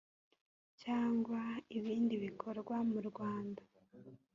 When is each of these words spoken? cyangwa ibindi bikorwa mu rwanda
cyangwa 0.81 1.41
ibindi 1.77 2.13
bikorwa 2.25 2.75
mu 2.91 2.99
rwanda 3.09 3.63